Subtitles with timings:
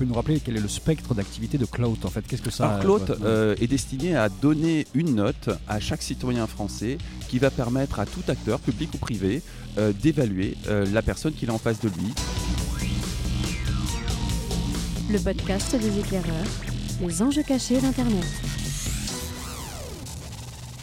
[0.00, 2.70] peux nous rappeler quel est le spectre d'activité de Cloud en fait Qu'est-ce que ça
[2.70, 6.96] Alors, Cloud euh, est destiné à donner une note à chaque citoyen français
[7.28, 9.42] qui va permettre à tout acteur, public ou privé,
[9.76, 12.14] euh, d'évaluer euh, la personne qu'il a en face de lui.
[15.10, 16.46] Le podcast des éclaireurs,
[17.06, 18.24] les enjeux cachés d'Internet.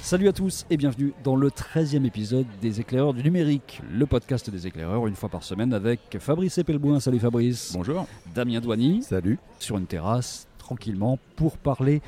[0.07, 4.49] Salut à tous et bienvenue dans le 13e épisode des éclaireurs du numérique, le podcast
[4.49, 7.01] des éclaireurs une fois par semaine avec Fabrice Epelboin.
[7.01, 7.73] Salut Fabrice.
[7.73, 8.07] Bonjour.
[8.33, 9.03] Damien Douany.
[9.03, 9.37] Salut.
[9.59, 12.01] Sur une terrasse, tranquillement, pour parler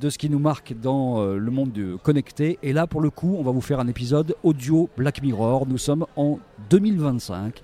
[0.00, 2.58] de ce qui nous marque dans euh, le monde du connecté.
[2.64, 5.68] Et là, pour le coup, on va vous faire un épisode audio Black Mirror.
[5.68, 6.40] Nous sommes en
[6.70, 7.62] 2025.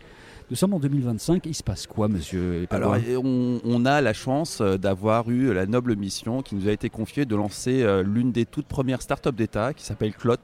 [0.50, 1.46] Nous sommes en 2025.
[1.46, 5.66] Il se passe quoi, monsieur Alors, on, on, a la chance euh, d'avoir eu la
[5.66, 9.30] noble mission qui nous a été confiée de lancer euh, l'une des toutes premières startups
[9.30, 10.34] d'État qui s'appelle Clot,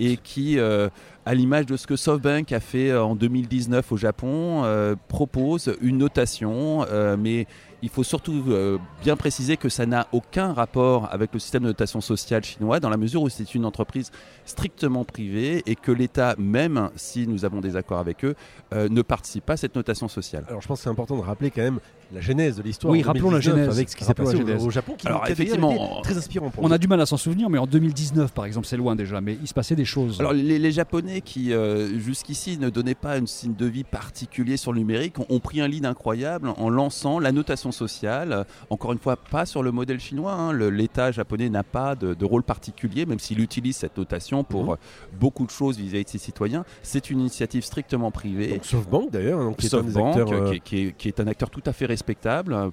[0.00, 0.90] et qui, euh,
[1.24, 4.64] à l'image de ce que SoftBank a fait en 2019 au Japon,
[5.08, 6.86] propose une notation,
[7.18, 7.46] mais
[7.82, 11.68] il faut surtout euh, bien préciser que ça n'a aucun rapport avec le système de
[11.68, 14.10] notation sociale chinois, dans la mesure où c'est une entreprise
[14.44, 18.34] strictement privée et que l'État, même si nous avons des accords avec eux,
[18.72, 20.44] euh, ne participe pas à cette notation sociale.
[20.48, 21.80] Alors je pense que c'est important de rappeler quand même
[22.12, 22.92] la genèse de l'histoire.
[22.92, 23.68] Oui, rappelons la genèse.
[23.68, 26.50] Avec ce qui s'est passé au, Japon, qui Alors, effectivement, très inspirant.
[26.56, 29.20] on a du mal à s'en souvenir, mais en 2019, par exemple, c'est loin déjà,
[29.20, 30.20] mais il se passait des choses.
[30.20, 34.72] Alors, les, Japonais qui, euh, jusqu'ici, ne donnaient pas un signe de vie particulier sur
[34.72, 38.44] le numérique, ont, pris un lead incroyable en lançant la notation sociale.
[38.70, 40.32] Encore une fois, pas sur le modèle chinois.
[40.32, 40.52] Hein.
[40.52, 44.76] L'État japonais n'a pas de, rôle particulier, même s'il utilise cette notation pour mhm.
[45.18, 46.64] beaucoup de choses vis-à-vis de ses citoyens.
[46.82, 48.48] C'est une initiative strictement privée.
[48.48, 52.70] Donc, SoftBank, d'ailleurs, qui, euh, qui, qui est un acteur tout à fait respectable.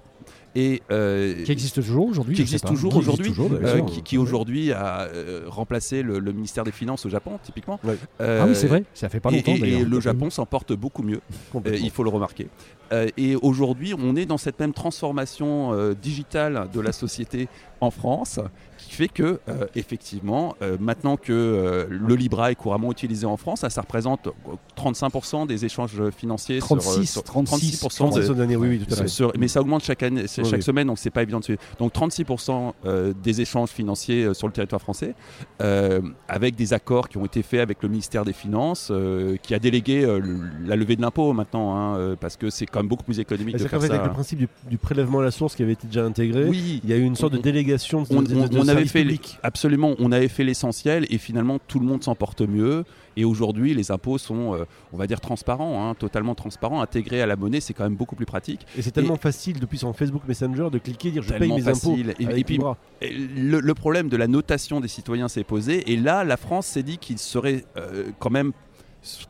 [0.58, 5.44] Et euh, qui existe toujours aujourd'hui qui existe toujours aujourd'hui euh, qui, aujourd'hui a euh,
[5.48, 7.78] remplacé le, ministère des Finances au Japon typiquement.
[8.20, 8.86] Ah oui c'est vrai.
[8.94, 11.20] Ça fait pas longtemps et, et le Japon s'en porte beaucoup mieux.
[11.66, 12.48] Il faut le remarquer.
[13.18, 17.50] Et aujourd'hui on est dans cette même transformation digitale de la société
[17.82, 18.40] en France
[18.86, 23.38] qui fait que, euh, effectivement, euh, maintenant que euh, le Libra est couramment utilisé en
[23.38, 24.30] France, ça, représente
[24.78, 29.38] 35% des échanges financiers 36, sur, 36, 36% oui, tout à fait.
[29.38, 31.62] mais ça augmente chaque, année, chaque semaine, donc c'est pas évident de suivre.
[31.80, 35.16] Donc 36% des échanges financiers sur le territoire français,
[36.28, 38.92] avec des accords qui ont été faits avec le ministère des Finances,
[39.42, 40.06] qui a délégué
[40.66, 43.68] la levée de l'impôt maintenant, hein, parce que c'est quand même beaucoup plus économique de
[43.68, 43.88] faire ça.
[43.88, 46.90] Avec le principe du, prélèvement à la source qui avait été déjà intégré, oui, il
[46.90, 49.06] y a eu une sorte de délégation de, on, avait fait
[49.44, 52.84] absolument, on avait fait l'essentiel et finalement tout le monde s'en porte mieux.
[53.18, 57.26] Et aujourd'hui, les impôts sont, euh, on va dire, transparents, hein, totalement transparents, intégrés à
[57.26, 58.68] la monnaie, c'est quand même beaucoup plus pratique.
[58.78, 61.96] Et c'est tellement facile depuis son Facebook Messenger de cliquer, dire je paye mes impôts.
[62.20, 62.60] Et, puis,
[63.02, 65.92] le, le, problème de la notation des citoyens s'est posé.
[65.92, 68.52] Et là, la France s'est dit qu'il serait euh, quand même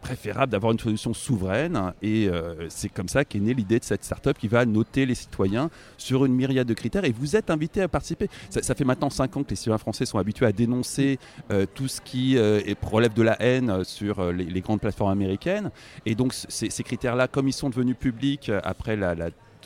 [0.02, 1.94] préférable d'avoir une solution souveraine.
[2.02, 5.16] Et euh, c'est comme ça qu'est née l'idée de cette start-up qui va noter les
[5.16, 7.06] citoyens sur une myriade de critères.
[7.06, 8.30] Et vous êtes invité à participer.
[8.50, 11.20] Ça, fait maintenant 5 ans que les citoyens français sont habitués à dénoncer
[11.52, 15.72] euh, tout ce qui euh, relève de la haine sur les, grandes plateformes américaines.
[16.06, 19.16] Et donc ces, critères-là, comme ils sont devenus publics après la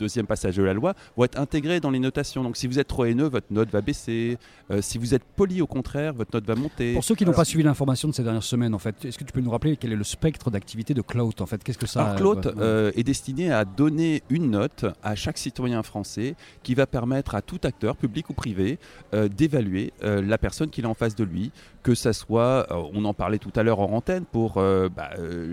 [0.00, 2.42] deuxième passage de la loi, vont être intégrés dans les notations.
[2.42, 4.38] Donc si vous êtes trop haineux, votre note va baisser.
[4.70, 6.94] Euh, si vous êtes poli, au contraire, votre note va monter.
[6.94, 9.24] Pour ceux qui n'ont pas suivi l'information de ces dernières semaines, en fait, est-ce que
[9.24, 11.62] tu peux nous rappeler quel est le spectre d'activité de Cloud en fait?
[11.62, 15.82] Qu'est-ce que ça Alors, Cloud euh, est destiné à donner une note à chaque citoyen
[15.82, 18.78] français qui va permettre à tout acteur, public ou privé,
[19.14, 21.52] euh, d'évaluer la personne qu'il a en face de lui,
[21.82, 25.10] que ça soit, on en parlait tout à l'heure en antenne, pour bah,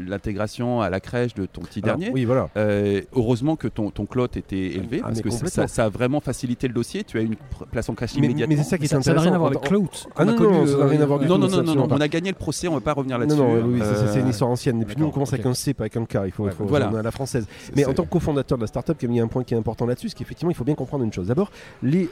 [0.08, 2.10] l'intégration à la crèche de ton petit dernier.
[2.12, 2.50] Oui, voilà.
[2.56, 6.74] heureusement que ton, ton Cloud était élevé ah, parce que ça, a vraiment facilité le
[6.74, 7.04] dossier.
[7.04, 7.36] Tu as une
[7.72, 8.56] place en crèche immédiatement.
[8.56, 9.12] Mais c'est ça qui est intéressant.
[9.12, 9.88] Ça n'a rien à voir avec Cloud.
[10.16, 12.30] Ah non, non, ça n'a rien à voir Non, non, non, non, on a gagné
[12.30, 13.38] le procès, on ne va pas revenir là-dessus.
[13.38, 14.82] Non, non, oui, c'est une histoire ancienne.
[14.82, 16.18] Et puis nous, on commence avec un C, pas avec un K.
[16.26, 16.88] Il faut, voilà.
[16.88, 17.48] à la française.
[17.76, 19.58] Mais en tant que cofondateur de la startup, il y a un point qui est
[19.58, 21.28] important là-dessus, c'est qu'effectivement, il faut bien comprendre une chose.
[21.28, 21.52] D'abord,
[21.84, 22.10] les,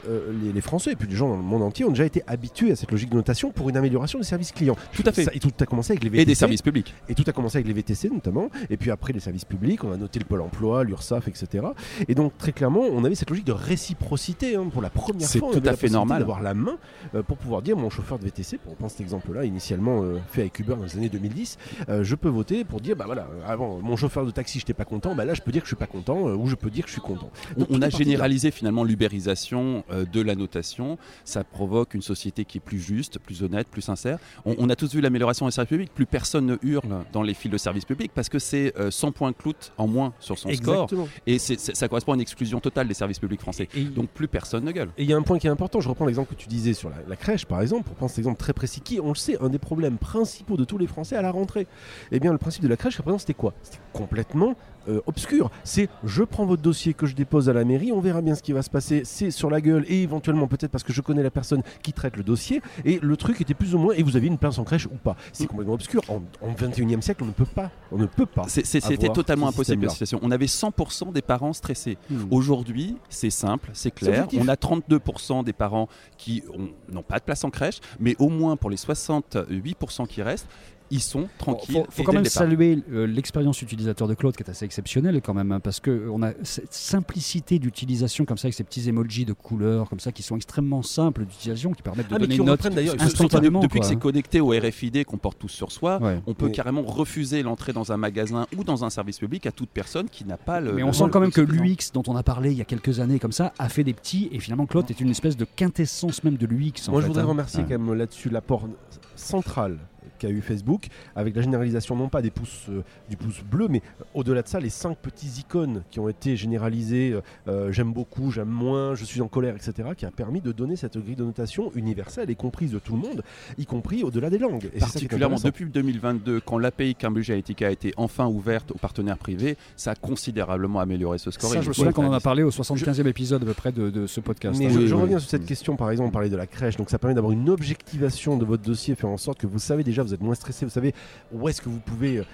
[0.54, 2.76] les, Français et puis les gens dans le monde entier ont déjà été habitués à
[2.76, 4.76] cette logique de notation pour une amélioration des services clients.
[4.92, 5.26] Tout à fait.
[5.34, 6.22] et tout a commencé avec les VTC.
[6.22, 6.94] Et des services publics.
[7.08, 8.50] Et tout a commencé avec les VTC notamment.
[8.70, 11.66] Et puis après, les services publics, on a noté le Pôle emploi, l'URSSAF, etc.
[12.08, 15.50] Et donc, très clairement, on avait cette logique de réciprocité hein, pour la première fois.
[15.52, 16.78] C'est tout à fait normal d'avoir la main
[17.14, 20.42] euh, pour pouvoir dire mon chauffeur de VTC, pour prendre cet exemple-là, initialement euh, fait
[20.42, 23.78] avec Uber dans les années 2010, euh, je peux voter pour dire bah voilà, avant
[23.78, 25.70] mon chauffeur de taxi, je n'étais pas content, bah là je peux dire que je
[25.70, 27.30] suis pas content ou je peux dire que je suis content.
[27.70, 30.98] on a généralisé finalement l'ubérisation de la notation.
[31.24, 33.95] Ça provoque une société qui est plus juste, plus honnête, plus sincère.
[34.44, 35.94] On, a tous vu l'amélioration des services publics.
[35.94, 39.32] Plus personne ne hurle dans les files de services publics parce que c'est 100 points
[39.32, 40.88] clout en moins sur son score.
[41.26, 43.68] Et ça correspond à une exclusion totale des services publics français.
[43.74, 44.90] Et Donc plus personne ne gueule.
[44.98, 46.74] Et il y a un point qui est important, je reprends l'exemple que tu disais
[46.74, 49.38] sur la, crèche par exemple, pour prendre cet exemple très précis, qui, on le sait,
[49.40, 51.66] un des problèmes principaux de tous les Français à la rentrée.
[52.12, 53.54] Eh bien le principe de la crèche, à présent, c'était quoi?
[53.62, 54.56] C'était complètement
[54.88, 55.50] euh, obscur.
[55.64, 58.42] C'est je prends votre dossier que je dépose à la mairie, on verra bien ce
[58.42, 59.02] qui va se passer.
[59.04, 62.16] C'est sur la gueule et éventuellement peut-être parce que je connais la personne qui traite
[62.16, 62.62] le dossier.
[62.84, 64.96] Et le truc était plus ou moins et vous aviez une place en crèche ou
[64.96, 65.16] pas.
[65.32, 66.02] C'est complètement obscur.
[66.08, 66.22] En,
[66.56, 67.70] 21e siècle, on ne peut pas.
[67.92, 68.44] On ne peut pas.
[68.48, 70.18] C'était totalement impossible la situation.
[70.22, 71.98] On avait 100% des parents stressés.
[72.10, 72.24] Hmm.
[72.30, 74.26] Aujourd'hui, c'est simple, c'est clair.
[74.38, 76.42] On a 32% des parents qui
[76.90, 80.48] n'ont pas de place en crèche, mais au moins pour les 68% qui restent,
[80.90, 81.84] ils sont tranquilles.
[81.88, 85.34] Il faut, quand même saluer euh, l'expérience utilisateur de Claude qui est assez exceptionnelle quand
[85.34, 89.32] même, hein, parce qu'on a cette simplicité d'utilisation comme ça avec ces petits emojis de
[89.32, 92.66] couleurs comme ça qui sont extrêmement simples d'utilisation, qui permettent de ah, donner une note
[92.98, 93.60] instantanément.
[93.60, 97.42] Depuis que c'est connecté au RFID qu'on porte tous sur soi, on peut carrément refuser
[97.42, 100.60] l'entrée dans un magasin ou dans un service public à toute personne qui n'a pas
[100.60, 100.72] le.
[100.72, 103.00] Mais on sent quand même que l'UX dont on a parlé il y a quelques
[103.00, 106.24] années comme ça a fait des petits et finalement Claude est une espèce de quintessence
[106.24, 106.90] même de l'UX.
[106.90, 107.26] Moi je voudrais hein.
[107.26, 108.68] remercier quand même là-dessus l'apport
[109.14, 109.78] central
[110.18, 113.82] qu'a eu Facebook, avec la généralisation non pas des pouces, euh, du pouce bleu, mais
[114.00, 117.18] euh, au-delà de ça, les cinq petits icônes qui ont été généralisés,
[117.48, 120.76] euh, j'aime beaucoup, j'aime moins, je suis en colère, etc., qui a permis de donner
[120.76, 123.22] cette grille de notation universelle et comprise de tout le monde,
[123.58, 124.70] y compris au-delà des langues.
[124.74, 129.56] Et Particulièrement depuis 2022, quand l'API Cambridge Analytica a été enfin ouverte aux partenaires privés,
[129.76, 131.50] ça a considérablement amélioré ce score.
[131.50, 134.06] Ça, je me souviens qu'on en a parlé au 75e épisode à peu près de,
[134.06, 134.58] ce podcast.
[134.58, 136.98] Mais je, reviens sur cette question, par exemple, on parlait de la crèche, donc ça
[136.98, 140.14] permet d'avoir une objectivation de votre dossier, faire en sorte que vous savez déjà vous
[140.14, 140.94] êtes moins stressé, vous savez
[141.32, 142.24] où est-ce que vous pouvez euh,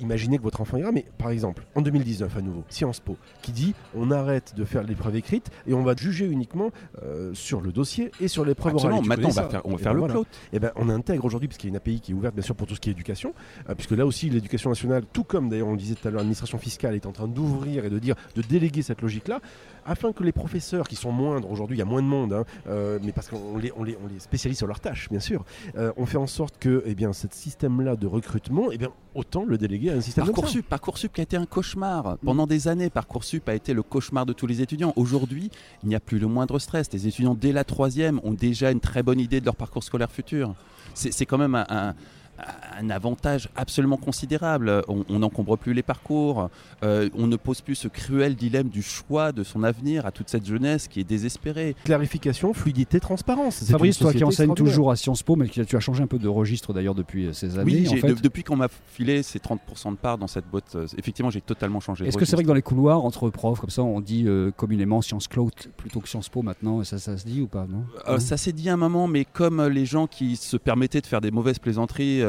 [0.00, 0.92] imaginer que votre enfant ira.
[0.92, 4.82] Mais par exemple, en 2019 à nouveau, Sciences Po, qui dit on arrête de faire
[4.82, 6.70] l'épreuve écrite et on va juger uniquement
[7.02, 9.02] euh, sur le dossier et sur l'épreuve orale.
[9.04, 10.14] Maintenant, on va faire, on va faire le voilà.
[10.14, 10.20] Et
[10.54, 12.42] eh ben, on intègre aujourd'hui, parce qu'il y a une API qui est ouverte bien
[12.42, 13.34] sûr pour tout ce qui est éducation,
[13.68, 16.18] euh, puisque là aussi l'éducation nationale, tout comme d'ailleurs on le disait tout à l'heure,
[16.18, 19.40] l'administration fiscale est en train d'ouvrir et de dire de déléguer cette logique-là
[19.86, 22.44] afin que les professeurs, qui sont moindres, aujourd'hui il y a moins de monde, hein,
[22.68, 25.44] euh, mais parce qu'on les, on les, on les, spécialise sur leurs tâches, bien sûr,
[25.96, 29.58] on fait en sorte que eh bien, ce système-là de recrutement, eh bien, autant le
[29.58, 32.18] déléguer Parcoursup, Parcoursup qui a été un cauchemar.
[32.24, 34.92] Pendant des années, Parcoursup a été le cauchemar de tous les étudiants.
[34.96, 35.50] Aujourd'hui,
[35.82, 36.92] il n'y a plus le moindre stress.
[36.92, 40.10] Les étudiants, dès la troisième, ont déjà une très bonne idée de leur parcours scolaire
[40.10, 40.54] futur.
[40.94, 41.94] C'est quand même un
[42.90, 44.82] avantage absolument considérable.
[44.88, 46.50] On n'encombre plus les parcours,
[46.82, 50.28] euh, on ne pose plus ce cruel dilemme du choix de son avenir à toute
[50.28, 51.74] cette jeunesse qui est désespérée.
[51.84, 53.64] Clarification, fluidité, transparence.
[53.64, 56.18] Fabrice, toi qui enseignes toujours à Sciences Po, mais qui, tu as changé un peu
[56.18, 57.86] de registre d'ailleurs depuis euh, ces années.
[57.88, 61.40] Oui, depuis qu'on m'a filé ces 30% de parts dans cette boîte, euh, effectivement, j'ai
[61.40, 62.06] totalement changé.
[62.06, 64.26] Est-ce que c'est vrai que dans les couloirs, entre profs, comme ça, on dit
[64.56, 68.18] communément Sciences Cloud plutôt que Sciences Po maintenant Ça, ça se dit ou pas non?
[68.18, 71.30] Ça s'est dit un moment, mais comme les gens qui se permettaient de faire des
[71.30, 72.22] mauvaises plaisanteries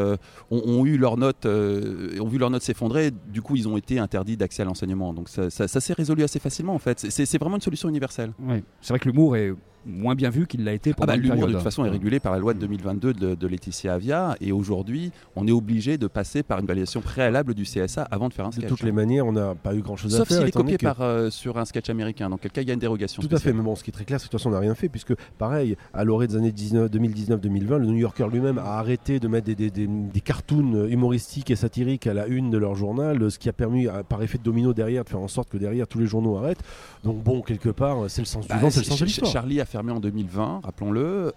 [0.52, 3.12] ont, eu leurs notes, euh, ont vu leurs notes s'effondrer.
[3.12, 5.14] Du coup, ils ont été interdits d'accès à l'enseignement.
[5.14, 7.00] Donc ça, ça s'est résolu assez facilement en fait.
[7.10, 8.34] C'est vraiment une solution universelle.
[8.40, 8.64] Oui.
[8.82, 9.54] C'est vrai que l'humour est
[9.86, 12.20] moins bien vu qu'il l'a été pendant ah bah, L'humour, de toute façon, est régulé
[12.20, 14.36] par la loi de 2022 de, Laetitia Avia.
[14.42, 18.34] Et aujourd'hui, on est obligé de passer par une validation préalable du CSA avant de
[18.34, 18.64] faire un sketch.
[18.64, 20.28] De toutes les manières, on n'a pas eu grand-chose à faire.
[20.28, 22.30] Sauf s'il est copié par, euh, sur un sketch américain.
[22.30, 23.22] Dans quel cas, il y a une dérogation.
[23.22, 23.54] Tout à fait.
[23.54, 24.76] Mais bon, ce qui est très clair, c'est que de toute façon, on n'a rien
[24.76, 24.90] fait.
[24.90, 29.46] Puisque, pareil, à l'orée des années 2019-2020, le New Yorker lui-même a arrêté de mettre
[29.46, 33.32] des, des, des, cartoons humoristiques et satiriques à la une de leur journal.
[33.32, 35.88] Ce qui a permis, par effet de domino derrière, de faire en sorte que derrière,
[35.88, 36.64] tous les journaux arrêtent.
[37.04, 39.32] Donc, bon, quelque part, c'est le sens du bah, vent, c'est le sens de l'histoire.
[39.32, 41.34] Charlie a fermé en 2020 rappelons-le.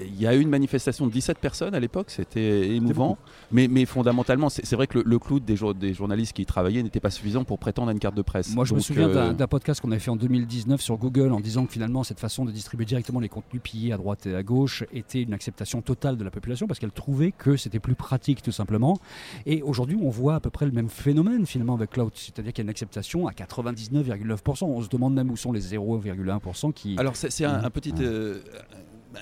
[0.00, 3.18] Il y a eu une manifestation de 17 personnes à l'époque, c'était émouvant.
[3.50, 7.00] Mais, mais, fondamentalement, c'est vrai que le, cloud des, des, journalistes qui y travaillaient n'était
[7.00, 8.54] pas suffisant pour prétendre à une carte de presse.
[8.54, 11.40] Moi, je me souviens euh, d'un podcast qu'on avait fait en 2019 sur Google en
[11.40, 14.42] disant que finalement, cette façon de distribuer directement les contenus pillés à droite et à
[14.42, 18.42] gauche était une acceptation totale de la population parce qu'elle trouvait que c'était plus pratique,
[18.42, 18.98] tout simplement.
[19.46, 22.62] Et aujourd'hui, on voit à peu près le même phénomène finalement avec cloud, c'est-à-dire qu'il
[22.62, 24.64] y a une acceptation à 99,9%.
[24.64, 26.96] On se demande même où sont les 0,1% qui.
[26.98, 27.92] Alors, c'est un, petit.
[28.00, 28.40] Euh,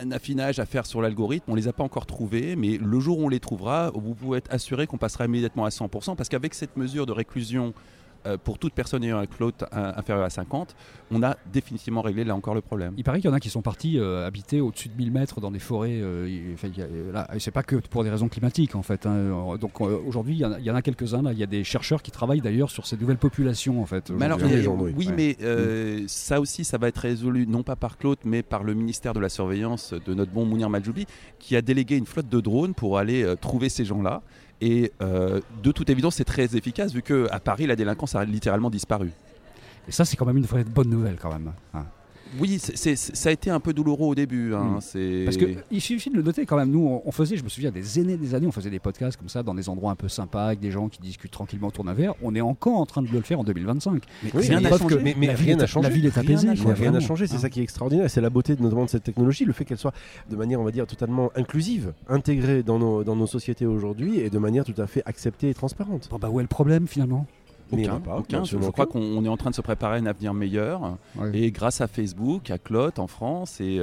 [0.00, 1.50] un affinage à faire sur l'algorithme.
[1.50, 4.38] On les a pas encore trouvés, mais le jour où on les trouvera, vous pouvez
[4.38, 7.74] être assuré qu'on passera immédiatement à 100%, parce qu'avec cette mesure de réclusion
[8.26, 10.74] euh, pour toute personne ayant un cloud inférieur à 50,
[11.10, 12.94] on a définitivement réglé là encore le problème.
[12.96, 15.40] Il paraît qu'il y en a qui sont partis euh, habiter au-dessus de 1000 mètres
[15.40, 16.00] dans des forêts.
[16.02, 16.54] Euh,
[17.38, 19.06] c'est pas que pour des raisons climatiques en fait.
[19.06, 19.56] Hein.
[19.60, 21.22] Donc aujourd'hui, il y, en a, quelques-uns.
[21.32, 24.10] Il y a des chercheurs qui travaillent d'ailleurs sur ces nouvelles populations en fait.
[24.10, 24.28] Mais
[24.96, 26.08] oui, mais mm.
[26.08, 29.20] ça aussi, ça va être résolu non pas par Claude, mais par le ministère de
[29.20, 31.06] la Surveillance de notre bon Mounir Majoubi,
[31.38, 34.22] qui a délégué une flotte de drones pour aller trouver ces gens-là
[34.60, 38.70] et euh, de toute évidence, c'est très efficace vu qu'à Paris, la délinquance a littéralement
[38.70, 39.10] disparu.
[39.88, 41.52] Et ça, c'est quand même une vraie bonne nouvelle, quand même.
[41.74, 41.84] Hein.
[42.38, 44.54] Oui, ça a été un peu douloureux au début.
[44.54, 45.24] Hein, mm.
[45.24, 46.70] Parce qu'il suffit de le noter quand même.
[46.70, 49.28] Nous, on, faisait, je me souviens, des années, des années, on faisait des podcasts comme
[49.28, 51.94] ça dans des endroits un peu sympas avec des gens qui discutent tranquillement autour d'un
[51.94, 52.14] verre.
[52.22, 54.02] On est encore en train de le faire en 2025.
[54.22, 54.98] Mais rien n'a changé.
[55.02, 55.88] mais, la, rien changé.
[55.88, 56.48] la ville est apaisée.
[56.50, 57.26] Rien n'a changé.
[57.26, 58.10] C'est ça qui est extraordinaire.
[58.10, 59.94] C'est la beauté notamment de cette technologie, le fait qu'elle soit
[60.28, 64.30] de manière, on va dire, totalement inclusive, intégrée dans nos, dans nos sociétés aujourd'hui et
[64.30, 66.08] de manière tout à fait acceptée et transparente.
[66.10, 67.26] Bon bah où est le problème finalement?
[67.72, 68.44] Aucun, aucun.
[68.44, 70.96] Je, crois qu'on est en train de se préparer à un avenir meilleur.
[71.32, 73.80] Et grâce à Facebook, à Clot en France et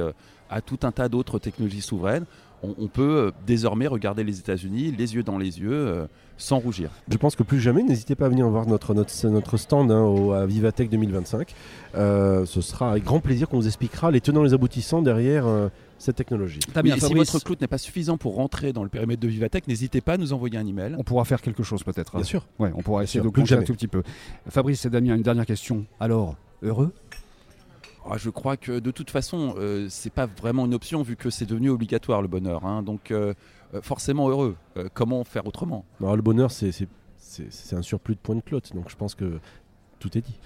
[0.50, 2.24] à tout un tas d'autres technologies souveraines,
[2.62, 6.90] on, peut désormais regarder les États-Unis les yeux dans les yeux sans rougir.
[7.08, 10.02] Je pense que plus jamais, n'hésitez pas à venir voir notre, notre, notre stand hein,
[10.02, 11.54] au, à Vivatech 2025.
[11.94, 15.46] ce sera avec grand plaisir qu'on vous expliquera les tenants et les aboutissants derrière
[15.98, 16.60] cette technologie.
[16.60, 20.14] si votre cloud n'est pas suffisant pour rentrer dans le périmètre de Vivatech, n'hésitez pas
[20.14, 20.94] à nous envoyer un email.
[20.98, 22.14] On pourra faire quelque chose peut-être.
[22.14, 22.46] Bien sûr.
[22.58, 24.02] Ouais, on pourra essayer de un tout petit peu.
[24.48, 25.84] Fabrice et Damien, une dernière question.
[26.00, 26.92] Alors, heureux?
[28.16, 31.46] Je crois que de toute façon, euh, c'est pas vraiment une option vu que c'est
[31.46, 32.64] devenu obligatoire le bonheur.
[32.64, 32.82] Hein.
[32.82, 33.34] donc euh,
[33.74, 34.56] euh, forcément heureux.
[34.94, 35.84] comment faire autrement?
[36.00, 36.86] Le bonheur, c'est
[37.72, 38.74] un surplus de points de clotte.
[38.74, 39.40] Donc je pense que
[39.98, 40.38] tout est dit.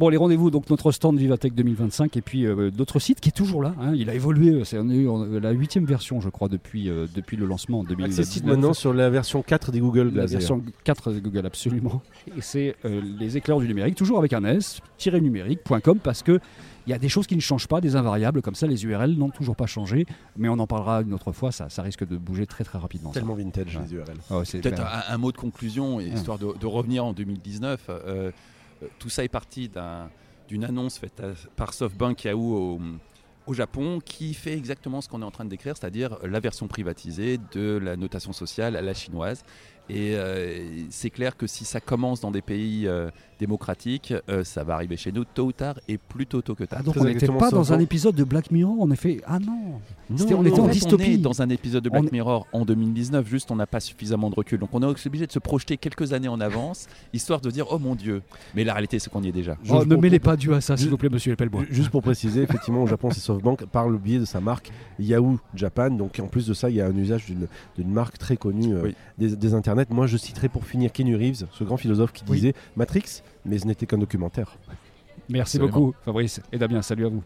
[0.00, 3.32] Bon, les rendez-vous, donc notre stand Vivatech 2025 et puis euh, notre site qui est
[3.32, 3.74] toujours là.
[3.78, 3.92] Hein.
[3.94, 7.84] il a évolué, c'est la huitième version, je crois, depuis, euh, depuis le lancement en
[7.84, 8.18] 2019.
[8.18, 12.00] Accessible maintenant sur la version 4 des Google La version 4 des Google, absolument.
[12.34, 16.40] Et c'est euh, les éclairs du numérique, toujours avec un S, numérique.com, parce que
[16.86, 19.18] il y a des choses qui ne changent pas, des invariables comme ça, les URL
[19.18, 20.06] n'ont toujours pas changé,
[20.38, 23.10] mais on en parlera une autre fois, ça, ça risque de bouger très très rapidement.
[23.10, 24.16] Tellement vintage les URL.
[24.30, 27.90] Ah Peut-être un, mot de conclusion, histoire de, de, revenir en 2019.
[27.90, 28.30] Euh,
[28.98, 29.70] tout ça est parti
[30.48, 31.22] d'une annonce faite
[31.56, 32.80] par SoftBank Yahoo au,
[33.46, 36.68] au Japon qui fait exactement ce qu'on est en train de décrire, c'est-à-dire la version
[36.68, 39.44] privatisée de la notation sociale à la chinoise.
[39.90, 44.62] Et euh, c'est clair que si ça commence dans des pays euh, démocratiques, euh, ça
[44.62, 46.78] va arriver chez nous tôt ou tard et plutôt tôt que tard.
[46.80, 49.40] Ah, donc on n'était pas dans un épisode de Black Mirror, on a fait ah
[49.40, 49.80] non,
[50.10, 51.04] on était en, dystopie.
[51.08, 54.30] On est dans un épisode de Black Mirror en 2019, juste on n'a pas suffisamment
[54.30, 54.60] de recul.
[54.60, 57.80] Donc on est obligé de se projeter quelques années en avance, histoire de dire oh
[57.80, 58.22] mon Dieu.
[58.54, 59.56] Mais la réalité c'est qu'on y est déjà.
[59.68, 61.64] Oh, ne mêlez pas Dieu à ça, s'il vous plaît, monsieur Lepelbois.
[61.68, 64.70] Juste pour préciser, effectivement, au Japon, c'est SoftBank par le biais de sa marque
[65.00, 65.90] Yahoo Japan.
[65.90, 68.74] Donc en plus de ça, il y a un usage d'une marque très connue
[69.18, 69.79] des, des internets.
[69.88, 73.66] Moi, je citerai pour finir Kenny Reeves, ce grand philosophe qui disait Matrix, mais ce
[73.66, 74.56] n'était qu'un documentaire.
[75.28, 76.82] Merci beaucoup, Fabrice et Damien.
[76.82, 77.22] Salut à vous.